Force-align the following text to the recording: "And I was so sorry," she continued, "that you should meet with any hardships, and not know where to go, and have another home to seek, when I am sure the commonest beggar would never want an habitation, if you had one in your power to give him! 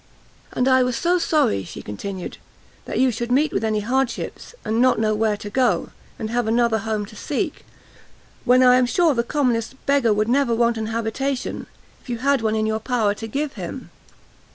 "And 0.53 0.67
I 0.67 0.81
was 0.81 0.95
so 0.95 1.19
sorry," 1.19 1.63
she 1.63 1.83
continued, 1.83 2.37
"that 2.85 2.97
you 2.97 3.11
should 3.11 3.31
meet 3.31 3.53
with 3.53 3.63
any 3.63 3.81
hardships, 3.81 4.55
and 4.65 4.81
not 4.81 4.97
know 4.97 5.13
where 5.13 5.37
to 5.37 5.47
go, 5.51 5.91
and 6.17 6.31
have 6.31 6.47
another 6.47 6.79
home 6.79 7.05
to 7.05 7.15
seek, 7.15 7.63
when 8.43 8.63
I 8.63 8.77
am 8.77 8.87
sure 8.87 9.13
the 9.13 9.21
commonest 9.23 9.75
beggar 9.85 10.11
would 10.11 10.27
never 10.27 10.55
want 10.55 10.79
an 10.79 10.87
habitation, 10.87 11.67
if 12.01 12.09
you 12.09 12.17
had 12.17 12.41
one 12.41 12.55
in 12.55 12.65
your 12.65 12.79
power 12.79 13.13
to 13.13 13.27
give 13.27 13.53
him! 13.53 13.91